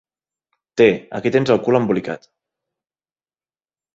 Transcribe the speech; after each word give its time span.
Té, 0.81 0.87
aquí 1.19 1.33
tens 1.35 1.51
el 1.57 1.61
cul 1.67 1.79
embolicat. 1.81 2.25